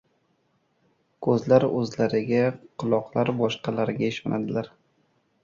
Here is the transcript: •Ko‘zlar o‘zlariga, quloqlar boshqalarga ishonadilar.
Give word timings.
•Ko‘zlar 1.27 1.65
o‘zlariga, 1.81 2.41
quloqlar 2.85 3.33
boshqalarga 3.43 4.09
ishonadilar. 4.17 4.73